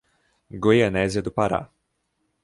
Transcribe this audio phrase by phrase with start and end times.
[0.63, 1.69] Goianésia do Pará